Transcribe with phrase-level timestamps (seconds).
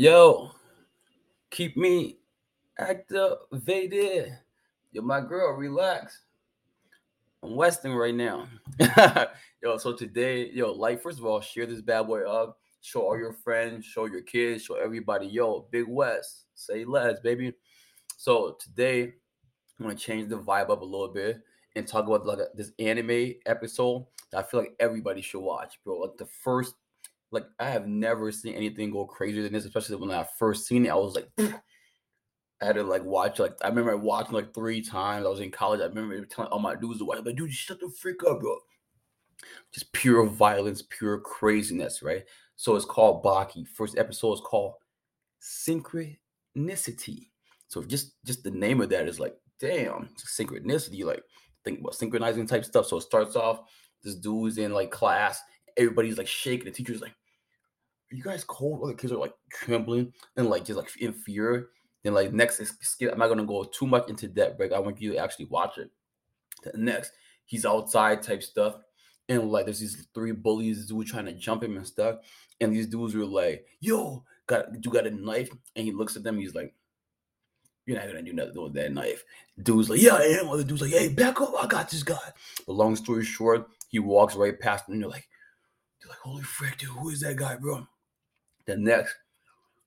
[0.00, 0.52] Yo,
[1.50, 2.18] keep me
[2.78, 4.38] activated.
[4.92, 6.22] Yo, my girl, relax.
[7.42, 8.46] I'm Weston right now.
[9.60, 12.60] yo, so today, yo, like, first of all, share this bad boy up.
[12.80, 15.26] Show all your friends, show your kids, show everybody.
[15.26, 17.54] Yo, Big West, say less, baby.
[18.16, 19.14] So today,
[19.80, 21.40] I'm gonna change the vibe up a little bit
[21.74, 25.98] and talk about like this anime episode that I feel like everybody should watch, bro.
[25.98, 26.76] Like the first
[27.30, 30.86] like I have never seen anything go crazier than this, especially when I first seen
[30.86, 30.90] it.
[30.90, 31.28] I was like,
[32.60, 35.26] I had to like watch like I remember watching like three times.
[35.26, 35.80] I was in college.
[35.80, 37.24] I remember telling all my dudes to watch.
[37.24, 38.56] Like, dude, shut the freak up, bro.
[39.72, 42.24] Just pure violence, pure craziness, right?
[42.56, 43.68] So it's called Baki.
[43.68, 44.74] First episode is called
[45.40, 47.28] Synchronicity.
[47.68, 51.04] So just just the name of that is like, damn, synchronicity.
[51.04, 51.22] Like
[51.64, 52.86] think about synchronizing type stuff.
[52.86, 53.60] So it starts off.
[54.02, 55.40] This dude's in like class
[55.78, 56.66] everybody's like shaking.
[56.66, 57.14] The teacher's like,
[58.12, 61.12] "Are you guys cold?" All the kids are like trembling and like just like in
[61.12, 61.68] fear.
[62.02, 65.00] Then like next is I'm not gonna go too much into that, but I want
[65.00, 65.90] you to actually watch it.
[66.64, 67.12] Then next,
[67.44, 68.76] he's outside type stuff,
[69.28, 72.16] and like there's these three bullies dude trying to jump him and stuff,
[72.60, 76.22] and these dudes are like, "Yo, got you got a knife?" And he looks at
[76.22, 76.74] them, he's like.
[77.86, 79.24] You're not gonna do nothing with that knife.
[79.62, 80.50] Dude's like, yeah, I am.
[80.50, 82.18] Other dude's like, hey, back up, I got this guy.
[82.66, 85.26] But long story short, he walks right past them, and you're like,
[86.00, 87.86] you're like, holy frick, dude, who is that guy, bro?
[88.66, 89.14] The next,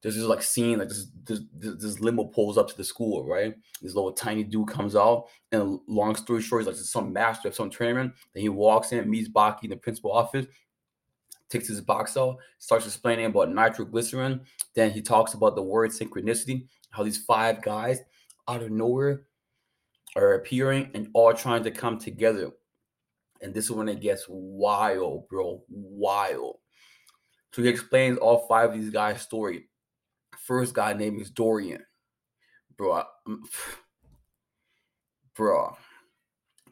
[0.02, 3.54] there's this like scene, like this, this, this limo pulls up to the school, right?
[3.82, 7.56] This little tiny dude comes out, and long story short, he's like some master of
[7.56, 8.12] some trainer.
[8.34, 10.48] Then he walks in, meets Baki in the principal office,
[11.50, 14.42] takes his box out, starts explaining about nitroglycerin.
[14.74, 18.00] Then he talks about the word synchronicity, how these five guys
[18.48, 19.24] out of nowhere
[20.16, 22.52] are appearing and all trying to come together
[23.42, 25.64] and this is when it gets wild, bro.
[25.70, 26.58] Wild.
[27.54, 29.70] So he explains all five of these guys' story.
[30.38, 31.84] First guy name is Dorian.
[32.78, 33.04] Bro.
[35.36, 35.78] Bro.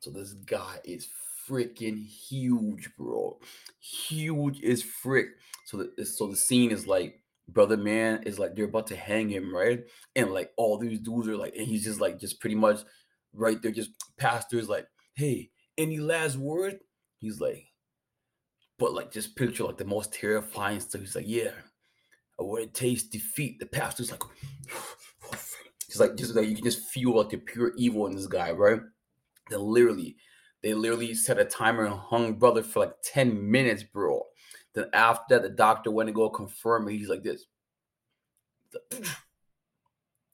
[0.02, 1.08] So this guy is
[1.50, 3.40] freaking huge, bro.
[3.80, 5.28] Huge is frick.
[5.66, 9.30] So the so the scene is like brother man is like they're about to hang
[9.30, 9.84] him, right?
[10.16, 12.82] And like all these dudes are like, and he's just like just pretty much
[13.34, 15.50] right there, just pastors like, hey,
[15.80, 16.80] any last word?
[17.18, 17.66] He's like,
[18.78, 21.02] but like just picture like the most terrifying stuff.
[21.02, 21.52] He's like, yeah,
[22.40, 23.60] I want to taste defeat.
[23.60, 24.22] The pastor's like,
[25.88, 28.52] he's like, just like you can just feel like the pure evil in this guy,
[28.52, 28.82] right?
[29.50, 30.18] Then literally,
[30.62, 34.24] they literally set a timer and hung brother for like 10 minutes, bro.
[34.74, 36.94] Then after that, the doctor went to go confirm it.
[36.94, 37.46] He's like this.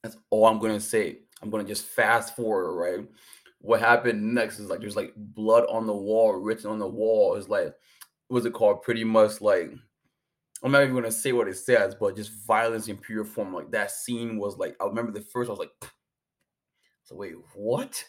[0.02, 1.20] That's all I'm gonna say.
[1.42, 3.06] I'm gonna just fast forward, right?
[3.60, 7.34] What happened next is like there's like blood on the wall written on the wall.
[7.36, 7.74] Is like
[8.28, 8.82] what's it called?
[8.82, 9.72] Pretty much like
[10.62, 13.54] i'm not even gonna say what it says but just violence in pure form.
[13.54, 15.72] Like that scene was like i remember the first i was like
[17.04, 18.02] so wait what?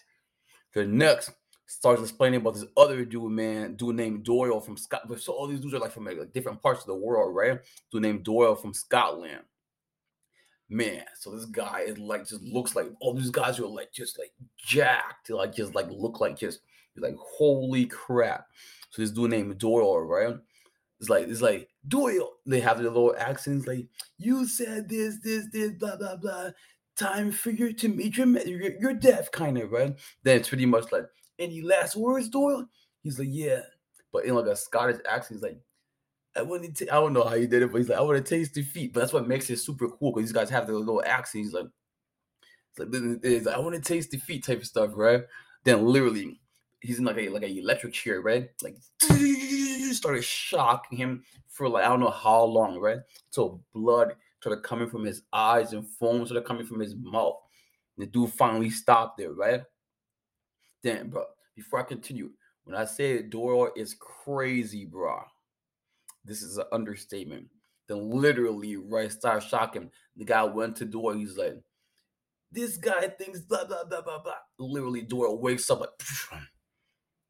[0.74, 1.32] The next
[1.66, 5.60] starts explaining about this other dude man dude named doyle from scotland so all these
[5.60, 7.60] dudes are like from like different parts of the world right?
[7.92, 9.42] Dude named doyle from scotland
[10.70, 14.20] man, so this guy is like just looks like all these guys are like just
[14.20, 16.60] like jacked, like just like look like just
[16.98, 18.48] like holy crap.
[18.90, 20.36] So this dude named Doyle, right?
[21.00, 22.34] It's like it's like Doyle.
[22.46, 26.50] They have their little accents, like you said this, this, this, blah blah blah.
[26.96, 29.96] Time for you to meet your you're, you're deaf, kind of right.
[30.24, 31.06] Then it's pretty much like
[31.38, 32.66] any last words, Doyle.
[33.04, 33.62] He's like yeah,
[34.12, 35.60] but in like a Scottish accent, he's like
[36.38, 36.90] I want to.
[36.90, 38.94] I don't know how he did it, but he's like, I want to taste defeat.
[38.94, 41.46] But that's what makes it super cool because these guys have their little accent.
[41.46, 41.68] He's like,
[42.78, 42.90] like,
[43.24, 45.24] it's like I want to taste defeat type of stuff, right?
[45.64, 46.40] Then literally,
[46.80, 48.50] he's in like a like a electric chair, right?
[48.62, 48.78] Like
[49.94, 53.00] started shocking him for like I don't know how long, right?
[53.30, 57.38] So blood started coming from his eyes and foam started coming from his mouth.
[57.98, 59.62] And The dude finally stopped there, right?
[60.84, 61.26] Then, bro.
[61.56, 62.30] Before I continue,
[62.66, 65.24] when I say Doro is crazy, bro
[66.28, 67.48] this is an understatement.
[67.88, 69.90] Then literally, right, start shocking.
[70.18, 71.16] The guy went to door.
[71.16, 71.56] He's like,
[72.52, 74.34] this guy thinks blah blah blah blah blah.
[74.60, 75.90] Literally, door wakes up like,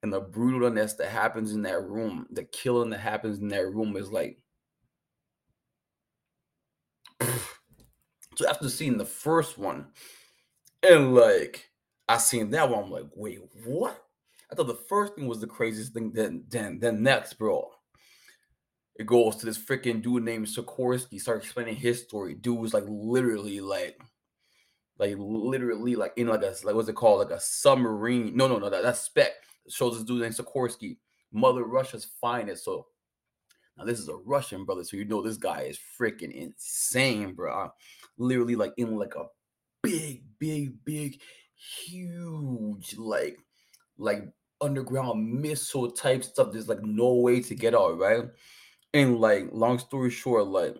[0.03, 3.95] and the brutalness that happens in that room, the killing that happens in that room
[3.95, 4.43] is like.
[8.35, 9.87] So after seeing the first one,
[10.87, 11.71] and like
[12.07, 13.99] I seen that one, I'm like, wait, what?
[14.51, 16.11] I thought the first thing was the craziest thing.
[16.13, 17.71] Then, then, then next, bro
[18.97, 22.33] it goes to this freaking dude named Sikorsky, starts explaining his story.
[22.35, 24.01] Dude was like literally like
[24.99, 27.19] like literally like in like a like what's it called?
[27.19, 28.35] Like a submarine.
[28.35, 29.31] No, no, no, that, that's spec.
[29.69, 30.97] Shows this dude named Sikorsky,
[31.31, 32.65] Mother Russia's finest.
[32.65, 32.87] So
[33.77, 37.71] Now this is a Russian brother, so you know this guy is freaking insane, bro.
[38.17, 39.25] Literally like in like a
[39.83, 41.21] big, big, big,
[41.55, 43.37] huge, like
[43.97, 44.23] like
[44.61, 46.51] underground missile type stuff.
[46.51, 48.25] There's like no way to get out, right?
[48.93, 50.75] And like, long story short, like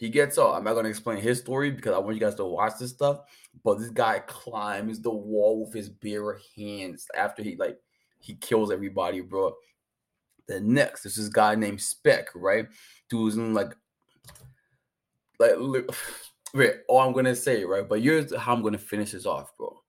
[0.00, 0.54] he gets out.
[0.54, 3.20] I'm not gonna explain his story because I want you guys to watch this stuff.
[3.62, 7.78] But this guy climbs the wall with his bare hands after he like
[8.18, 9.54] he kills everybody, bro.
[10.48, 12.66] Then next, there's this guy named Spec, right?
[13.10, 13.74] Dude's in like
[15.38, 15.56] like
[16.54, 17.86] wait, all I'm gonna say, right?
[17.86, 19.82] But here's how I'm gonna finish this off, bro.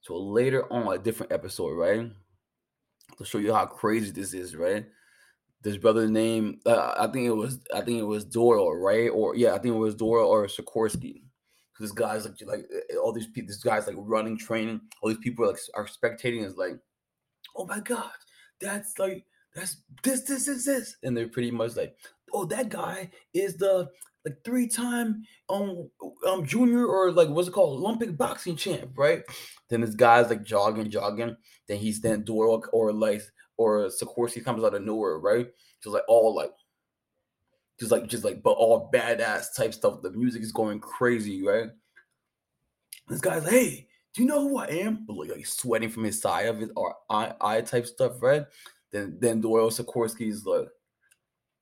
[0.00, 2.10] So later on, a different episode, right?
[3.18, 4.86] To show you how crazy this is, right?
[5.62, 9.08] This brother named uh, I think it was I think it was Doyle, right?
[9.08, 11.22] Or yeah, I think it was Doyle or Sikorsky.
[11.78, 14.80] This guy's like like eh, all these people, this guy's like running training.
[15.02, 16.44] All these people are like are spectating.
[16.44, 16.78] Is like,
[17.56, 18.10] oh my god,
[18.60, 19.24] that's like
[19.54, 21.96] that's this this this this, and they're pretty much like,
[22.32, 23.88] oh that guy is the
[24.24, 25.88] like three time um
[26.26, 29.22] um junior or like what's it called Olympic boxing champ, right?
[29.68, 31.36] Then this guy's like jogging, jogging.
[31.66, 33.22] Then he's then Doyle or like
[33.60, 35.46] or Sikorsky comes out of nowhere, right?
[35.82, 36.52] Just like all like
[37.78, 40.00] just like just like but all badass type stuff.
[40.00, 41.68] The music is going crazy, right?
[43.06, 45.04] This guy's like, hey, do you know who I am?
[45.06, 48.46] But like, like sweating from his side of it or eye, eye type stuff, right?
[48.92, 50.68] Then then Doyle Sikorsky is like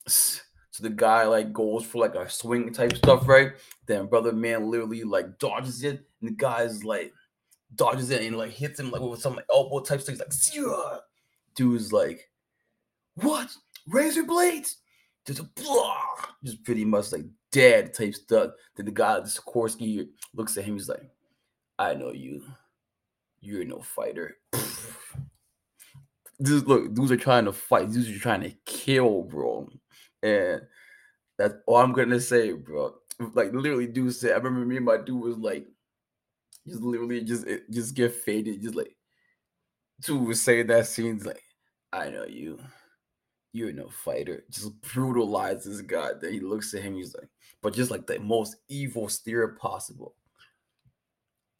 [0.07, 0.41] so
[0.81, 3.55] the guy like goes for like a swing type stuff, right?
[3.87, 7.13] Then brother man literally like dodges it, and the guy's like
[7.75, 10.13] dodges it and like hits him like with some like elbow type stuff.
[10.13, 11.01] He's like Sierra.
[11.59, 12.31] Dude's like,
[13.17, 13.49] what?
[13.89, 14.77] Razor blades?
[15.27, 16.05] Just blah,
[16.45, 18.53] just pretty much like dead type stuff.
[18.77, 20.75] Then the guy, the Sikorsky, looks at him.
[20.75, 21.11] He's like,
[21.77, 22.45] I know you.
[23.41, 24.37] You're no fighter.
[26.41, 27.91] This look, dudes are trying to fight.
[27.91, 29.69] Dudes are trying to kill, bro.
[30.23, 30.63] And
[31.37, 32.95] that's all I'm gonna say, bro.
[33.35, 34.31] Like literally, dude said.
[34.31, 35.67] I remember me and my dude was like,
[36.65, 38.95] just literally just just get faded, just like
[40.01, 41.43] dude was saying that scene's like,
[41.93, 42.59] I know you.
[43.53, 44.45] You're no fighter.
[44.51, 46.11] Just brutalizes guy.
[46.21, 47.29] Then he looks at him, he's like,
[47.63, 50.15] but just like the most evil stare possible.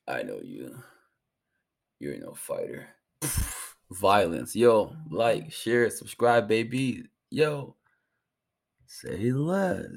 [0.07, 0.77] I know you.
[2.01, 2.89] You're no fighter.
[3.91, 4.55] Violence.
[4.55, 7.05] Yo, like, share, subscribe, baby.
[7.31, 7.75] Yo.
[8.87, 9.89] Say less.